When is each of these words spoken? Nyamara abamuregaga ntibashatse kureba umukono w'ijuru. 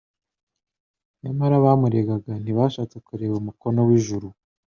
Nyamara 1.23 1.53
abamuregaga 1.57 2.31
ntibashatse 2.41 2.97
kureba 3.07 3.35
umukono 3.41 3.79
w'ijuru. 3.87 4.27